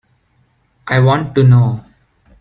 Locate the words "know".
1.43-1.85